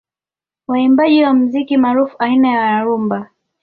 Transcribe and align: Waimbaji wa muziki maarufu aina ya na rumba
Waimbaji 0.67 1.23
wa 1.23 1.33
muziki 1.33 1.77
maarufu 1.77 2.15
aina 2.19 2.47
ya 2.49 2.61
na 2.71 2.83
rumba 2.83 3.29